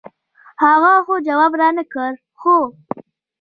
[0.63, 2.07] هغه خو جواب رانۀ کړۀ
[2.39, 2.55] خو